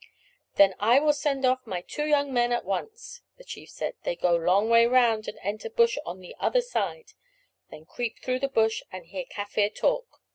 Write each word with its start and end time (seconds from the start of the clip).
"Then 0.55 0.73
I 0.79 0.97
will 0.99 1.13
send 1.13 1.45
off 1.45 1.67
my 1.67 1.81
two 1.81 2.07
young 2.07 2.33
men 2.33 2.51
at 2.51 2.65
once," 2.65 3.21
the 3.37 3.43
chief 3.43 3.69
said. 3.69 3.93
"They 4.01 4.15
go 4.15 4.35
a 4.35 4.41
long 4.43 4.67
way 4.67 4.87
round, 4.87 5.27
and 5.27 5.37
enter 5.43 5.69
bush 5.69 5.95
on 6.07 6.21
the 6.21 6.35
other 6.39 6.61
side; 6.61 7.13
then 7.69 7.85
creep 7.85 8.17
through 8.17 8.39
the 8.39 8.47
bush 8.49 8.81
and 8.91 9.05
hear 9.05 9.25
Kaffir 9.25 9.69
talk. 9.69 10.21